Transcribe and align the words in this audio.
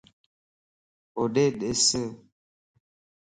ھوڏي 1.13 1.45
دِس 1.59 1.85